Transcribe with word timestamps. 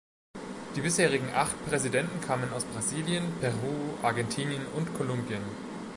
Die 0.75 0.81
bisherigen 0.81 1.29
acht 1.35 1.55
Präsidenten 1.69 2.21
kamen 2.21 2.51
aus 2.53 2.65
Brasilien, 2.65 3.23
Peru, 3.39 3.93
Argentinien 4.01 4.65
und 4.75 4.91
Kolumbien. 4.95 5.43